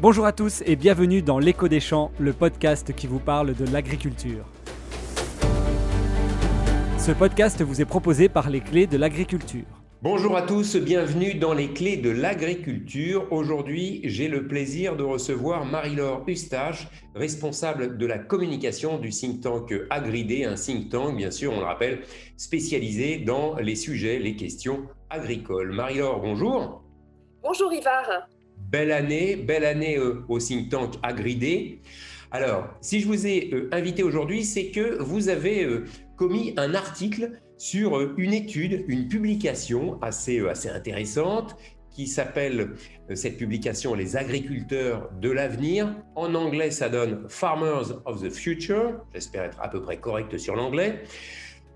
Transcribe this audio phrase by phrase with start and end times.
[0.00, 3.64] Bonjour à tous et bienvenue dans L'écho des champs, le podcast qui vous parle de
[3.72, 4.44] l'agriculture.
[6.96, 9.64] Ce podcast vous est proposé par les clés de l'agriculture.
[10.00, 13.26] Bonjour à tous, bienvenue dans les clés de l'agriculture.
[13.32, 16.86] Aujourd'hui, j'ai le plaisir de recevoir Marie-Laure Eustache,
[17.16, 21.66] responsable de la communication du think tank Agridé, un think tank, bien sûr, on le
[21.66, 22.02] rappelle,
[22.36, 25.72] spécialisé dans les sujets, les questions agricoles.
[25.72, 26.84] Marie-Laure, bonjour.
[27.42, 28.28] Bonjour Ivar.
[28.70, 31.80] Belle année, belle année euh, au think tank Agridé.
[32.30, 36.74] Alors, si je vous ai euh, invité aujourd'hui, c'est que vous avez euh, commis un
[36.74, 41.56] article sur une étude, une publication assez, assez intéressante
[41.90, 42.74] qui s'appelle
[43.14, 45.96] cette publication Les agriculteurs de l'avenir.
[46.14, 49.00] En anglais, ça donne Farmers of the Future.
[49.14, 51.02] J'espère être à peu près correct sur l'anglais.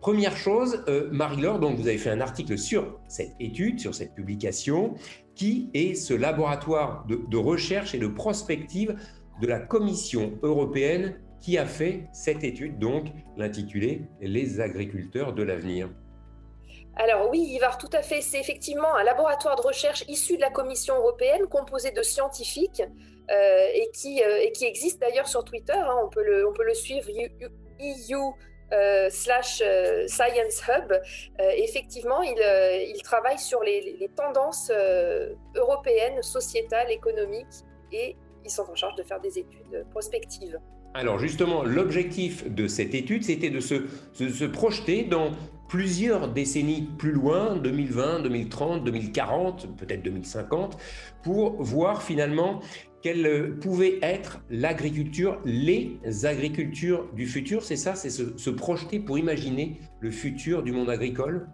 [0.02, 4.95] Première chose, Marie-Laure, donc vous avez fait un article sur cette étude, sur cette publication,
[5.37, 8.96] qui est ce laboratoire de, recherche et de prospective
[9.41, 15.88] de la Commission européenne qui a fait cette étude, donc l'intitulée Les agriculteurs de l'avenir.
[16.96, 18.23] Alors oui, Ivar, tout à fait.
[18.23, 22.82] C'est effectivement un laboratoire de recherche issu de la Commission européenne, composé de scientifiques
[23.30, 25.73] euh, et, qui, euh, et qui existe d'ailleurs sur Twitter.
[25.73, 25.96] Hein.
[26.05, 28.16] on, peut le, on peut le suivre, EU
[28.73, 32.38] euh, slash euh, Science Hub, euh, effectivement, il,
[32.95, 34.70] il, travaille sur les, tendances
[35.54, 40.59] européennes, sociétales, économiques, et ils sont en charge de faire des études prospectives.
[40.95, 45.30] Alors justement, l'objectif de cette étude, c'était de se, projeter dans
[45.68, 50.76] plusieurs décennies plus loin, 2020, 2030, 2040, peut-être 2050,
[51.23, 52.60] pour voir finalement
[53.03, 59.19] quelle euh, pouvait être l'agriculture, les agricultures du futur, c'est ça, c'est se, projeter pour
[59.19, 61.49] imaginer le futur du monde agricole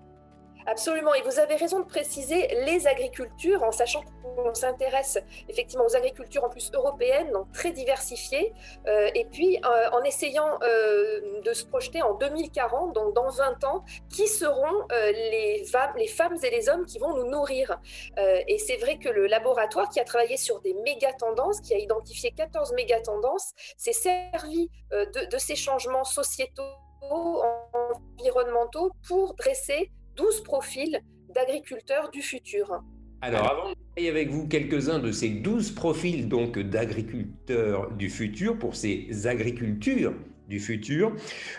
[0.70, 5.96] Absolument, et vous avez raison de préciser les agricultures, en sachant qu'on s'intéresse effectivement aux
[5.96, 8.52] agricultures en plus européennes, donc très diversifiées,
[8.86, 13.64] euh, et puis euh, en essayant euh, de se projeter en 2040, donc dans 20
[13.64, 15.64] ans, qui seront les,
[15.96, 17.80] les, femmes et les hommes qui vont nous nourrir.
[18.18, 21.78] et c'est vrai que le laboratoire qui a travaillé sur des méga tendances, qui a
[21.78, 26.62] identifié 14 méga tendances, s'est servi de, de ces changements sociétaux
[27.00, 31.00] environnementaux pour dresser 12 profils
[31.34, 32.82] d'agriculteurs du futur.
[33.20, 38.58] Alors, avant de parler avec vous quelques-uns de ces 12 profils donc d'agriculteurs du futur,
[38.58, 40.14] pour ces agricultures
[40.48, 41.12] du futur,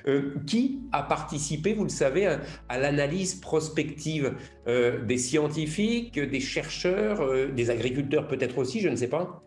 [0.07, 2.27] euh, qui a participé, vous le savez,
[2.69, 4.35] à, l'analyse prospective
[4.67, 9.41] euh, des scientifiques, des chercheurs, euh, des agriculteurs peut-être aussi, je ne sais pas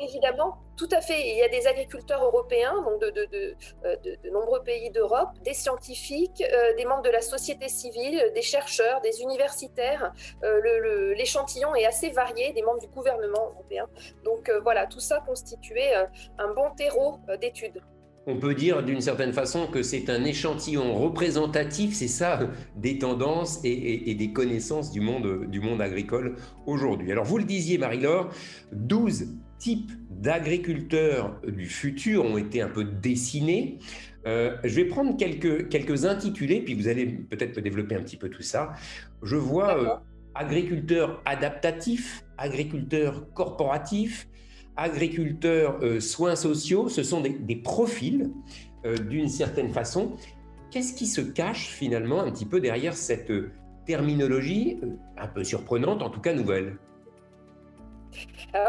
[0.00, 1.20] Évidemment, tout à fait.
[1.20, 3.54] Il y a des agriculteurs européens, donc de,
[3.84, 3.96] euh,
[4.32, 9.20] nombreux pays d'Europe, des scientifiques, euh, des membres de la société civile, des chercheurs, des
[9.20, 10.12] universitaires.
[10.42, 13.86] Euh, l'échantillon est assez varié, des membres du gouvernement européen.
[14.24, 15.94] Donc voilà, tout ça constituait
[16.38, 17.80] un bon terreau d'études.
[18.26, 22.40] On peut dire d'une certaine façon que c'est un échantillon représentatif, c'est ça,
[22.74, 27.12] des tendances et, et, des connaissances du monde, du monde agricole aujourd'hui.
[27.12, 28.30] Alors vous le disiez Marie-Laure,
[28.72, 29.26] 12
[29.64, 33.78] types d'agriculteurs du futur ont été un peu dessinés.
[34.26, 38.28] Euh, je vais prendre quelques, quelques intitulés, puis vous allez peut-être développer un petit peu
[38.28, 38.74] tout ça.
[39.22, 39.96] Je vois euh,
[40.34, 44.28] agriculteurs adaptatifs, agriculteurs corporatifs,
[44.76, 46.90] agriculteurs euh, soins sociaux.
[46.90, 48.30] Ce sont des, profils
[49.08, 50.12] d'une certaine façon.
[50.70, 53.32] Qu'est-ce qui se cache finalement un petit peu derrière cette
[53.86, 54.78] terminologie
[55.16, 56.76] un peu surprenante, en tout cas nouvelle?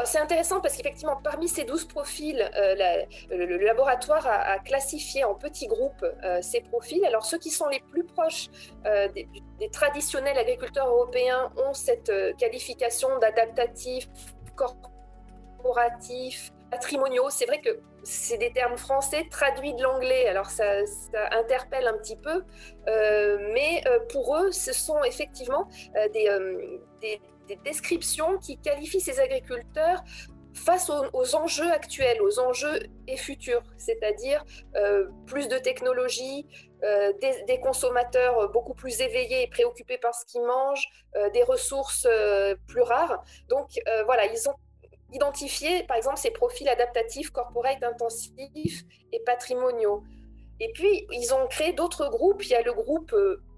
[0.05, 5.67] C'est intéressant parce qu'effectivement, parmi ces 12 profils, euh, le, laboratoire a, classifié en petits
[5.67, 7.03] groupes euh, ces profils.
[7.05, 8.47] Alors, ceux qui sont les plus proches
[8.85, 9.27] euh, des,
[9.71, 14.07] traditionnels agriculteurs européens ont cette qualification d'adaptatif,
[14.55, 17.29] corporatif, patrimoniaux.
[17.29, 20.65] C'est vrai que c'est des termes français traduits de l'anglais, alors ça,
[21.31, 22.43] interpelle un petit peu,
[23.53, 25.67] mais pour eux, ce sont effectivement
[26.13, 26.29] des,
[27.01, 30.03] des des descriptions qui qualifient ces agriculteurs
[30.55, 34.43] face aux, enjeux actuels, aux enjeux et futurs, c'est-à-dire
[34.75, 36.47] euh, plus de technologie,
[36.83, 37.11] euh,
[37.47, 40.87] des, consommateurs beaucoup plus éveillés et préoccupés par ce qu'ils mangent,
[41.17, 42.07] euh, des ressources
[42.67, 43.23] plus rares.
[43.49, 43.69] Donc
[44.05, 44.55] voilà, ils ont
[45.13, 50.03] identifié par exemple ces profils adaptatifs, corporate, intensifs et patrimoniaux.
[50.61, 52.43] Et puis, ils ont créé d'autres groupes.
[52.43, 53.13] Il y a le groupe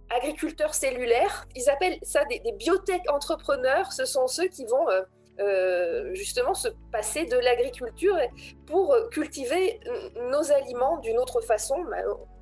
[0.10, 1.48] agriculteurs cellulaires.
[1.56, 3.92] Ils appellent ça des, biotech entrepreneurs.
[3.92, 5.02] Ce sont ceux qui vont euh,
[5.40, 8.18] euh, justement se passer de l'agriculture
[8.66, 9.80] pour cultiver
[10.32, 11.84] nos aliments d'une autre façon.
[11.90, 11.98] Bah,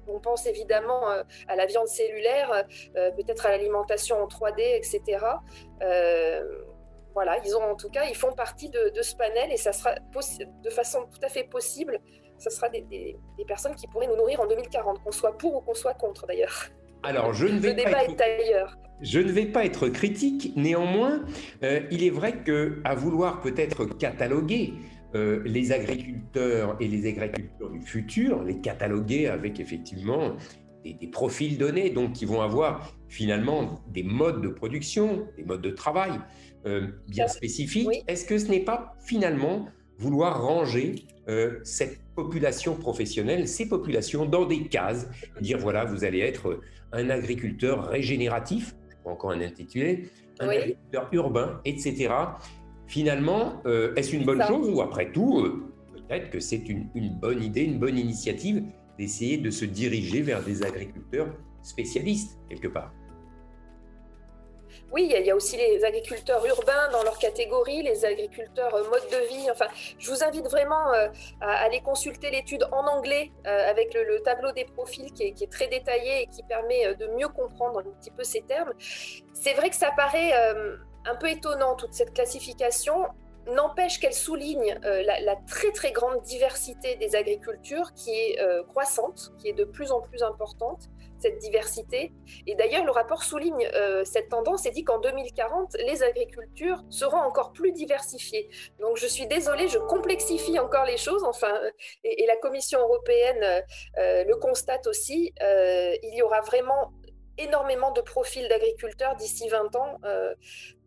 [0.07, 2.63] on pense évidemment euh, à la viande cellulaire,
[2.93, 5.25] peut-être à l'alimentation en 3D, etc.
[7.13, 9.95] voilà, ils ont en tout cas, ils font partie de, ce panel et ça sera
[9.95, 11.99] de façon tout à fait possible.
[12.37, 13.17] Ce sera des,
[13.47, 16.69] personnes qui pourraient nous nourrir en 2040, qu'on soit pour ou qu'on soit contre d'ailleurs.
[17.05, 18.77] Alors, je ne vais Le débat est ailleurs.
[19.01, 21.23] Je ne vais pas être critique, néanmoins,
[21.63, 24.73] euh, il est vrai que à vouloir peut-être cataloguer
[25.13, 30.35] euh, les agriculteurs et les agriculteurs du futur, les cataloguer avec effectivement
[30.83, 35.71] des, profils donnés, donc qui vont avoir finalement des modes de production, des modes de
[35.71, 36.13] travail
[36.65, 37.89] euh, bien spécifiques.
[38.07, 39.67] Est-ce que ce n'est pas finalement
[39.97, 40.95] vouloir ranger
[41.27, 45.09] euh, cette population professionnelle, ces populations dans des cases,
[45.41, 46.59] dire voilà, vous allez être
[46.91, 48.75] un agriculteur régénératif,
[49.05, 50.09] encore un intitulé,
[50.39, 52.13] un agriculteur urbain, etc.
[52.87, 55.63] Finalement, euh, est-ce une bonne chose ou après tout,
[55.93, 56.89] peut-être que c'est une,
[57.19, 58.63] bonne idée, une bonne initiative
[58.97, 62.93] d'essayer de se diriger vers des agriculteurs spécialistes, quelque part?
[64.95, 69.03] Oui, il y, a aussi les agriculteurs urbains dans leur catégorie, les agriculteurs euh, mode
[69.11, 69.51] de vie.
[69.51, 69.65] Enfin,
[69.99, 71.09] je vous invite vraiment euh,
[71.41, 75.67] à aller consulter l'étude en anglais euh, avec le, tableau des profils qui est, très
[75.67, 78.71] détaillé et qui permet de mieux comprendre un petit peu ces termes.
[79.33, 80.31] C'est vrai que ça paraît
[81.03, 82.95] un peu étonnant toute cette classification
[83.47, 88.39] n'empêche qu'elle souligne la, très très grande diversité des agricultures qui est
[88.69, 90.89] croissante, qui est de plus en plus importante,
[91.25, 92.11] cette diversité.
[92.45, 97.17] Et d'ailleurs, le rapport souligne euh, cette tendance et dit qu'en 2040, les agricultures seront
[97.17, 98.47] encore plus diversifiées.
[98.79, 101.53] Donc je suis désolée, je complexifie encore les choses, enfin,
[102.03, 103.63] et, la Commission européenne
[103.97, 106.91] le constate aussi, il y aura vraiment
[107.37, 109.99] énormément de profils d'agriculteurs d'ici 20 ans,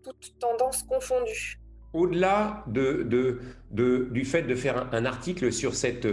[0.02, 1.58] toutes tendances confondues
[1.98, 3.40] au-delà de,
[3.72, 6.06] du fait de faire un, article sur cette,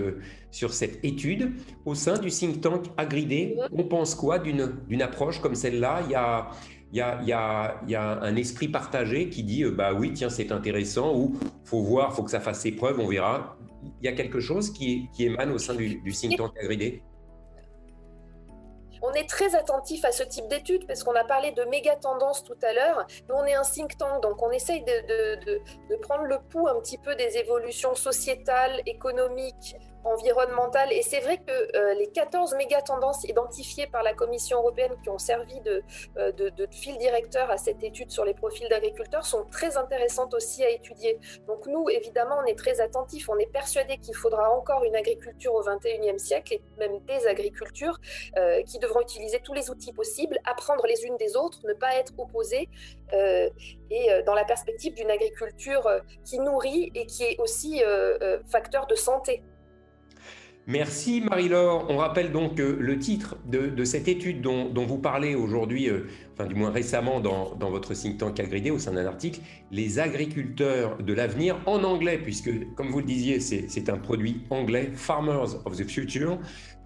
[0.51, 1.53] sur cette étude,
[1.85, 6.01] au sein du think tank Agridé, on pense quoi d'une approche comme celle-là?
[6.05, 11.37] Il y a, un esprit partagé qui dit euh, bah oui, tiens, c'est intéressant, ou
[11.63, 13.57] faut voir, faut que ça fasse ses preuves, on verra.
[14.01, 17.03] Il y a quelque chose qui, émane au sein du think tank Agridé?
[19.05, 22.43] On est très attentif à ce type d'études parce qu'on a parlé de méga tendances
[22.43, 23.05] tout à l'heure.
[23.29, 26.97] Nous, on est un think tank, donc on essaye de, prendre le pouls un petit
[26.97, 29.75] peu des évolutions sociétales, économiques,
[30.05, 30.93] environnementale.
[30.93, 35.09] Et c'est vrai que euh, les 14 méga tendances identifiées par la Commission européenne qui
[35.09, 39.77] ont servi euh, de, fil directeur à cette étude sur les profils d'agriculteurs sont très
[39.77, 41.19] intéressantes aussi à étudier.
[41.47, 43.29] Donc nous, évidemment, on est très attentifs.
[43.29, 47.97] On est persuadé qu'il faudra encore une agriculture au 21e siècle et même des agricultures
[48.37, 51.95] euh, qui devront utiliser tous les outils possibles, apprendre les unes des autres, ne pas
[51.95, 52.69] être opposées
[53.91, 55.87] et dans la perspective d'une agriculture
[56.25, 57.81] qui nourrit et qui est aussi
[58.49, 59.43] facteur de santé.
[60.67, 61.85] Merci Marie-Laure.
[61.89, 66.07] On rappelle donc le titre de, cette étude dont, vous parlez aujourd'hui, euh,
[66.43, 69.39] du moins récemment dans, votre think tank Agridé au sein d'un article,
[69.71, 74.91] Les agriculteurs de l'avenir en anglais, puisque comme vous le disiez, c'est un produit anglais,
[74.93, 76.37] Farmers of the Future.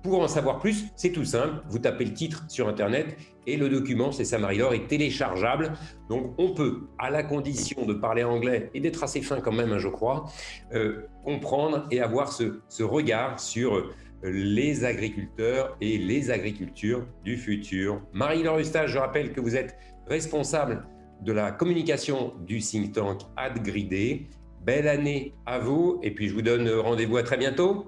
[0.03, 3.67] Pour en savoir plus, c'est tout simple, vous tapez le titre sur Internet et le
[3.67, 5.73] document, c'est ça Marie-Laure, est téléchargeable.
[6.07, 9.73] Donc on peut, à la condition de parler anglais et d'être assez fin quand même,
[9.73, 10.25] hein, je crois,
[10.73, 13.89] euh, comprendre et avoir ce, ce regard sur euh,
[14.23, 18.01] les agriculteurs et les agricultures du futur.
[18.13, 19.77] Marie-Laure Eustache, je rappelle que vous êtes
[20.07, 20.85] responsable
[21.21, 24.27] de la communication du think tank AdGridé.
[24.61, 27.85] Belle année à vous et puis je vous donne rendez-vous à très bientôt.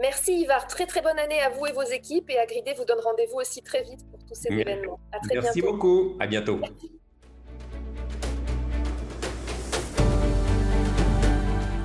[0.00, 2.98] Merci Ivar, très très bonne année à vous et vos équipes et Agridé vous donne
[3.00, 4.98] rendez-vous aussi très vite pour tous ces événements.
[5.12, 6.58] À très Merci beaucoup, à bientôt.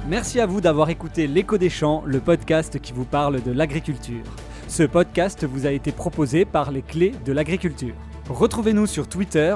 [0.09, 0.39] Merci.
[0.39, 4.23] à vous d'avoir écouté L'écho des champs, le podcast qui vous parle de l'agriculture.
[4.67, 7.93] Ce podcast vous a été proposé par les clés de l'agriculture.
[8.27, 9.55] Retrouvez-nous sur Twitter,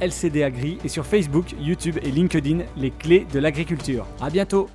[0.00, 4.06] lcdagri, et sur Facebook, YouTube et LinkedIn, les clés de l'agriculture.
[4.20, 4.68] À bientôt!